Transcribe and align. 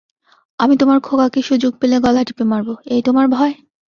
আমি 0.59 0.75
তোমার 0.77 0.99
খোকাকে 0.99 1.39
সুযোগ 1.41 1.71
পেলে 1.81 1.97
গলা 1.99 2.21
টিপে 2.23 2.43
মারব, 2.43 2.69
এই 2.85 3.01
তোমার 3.01 3.25
ভয়? 3.27 3.53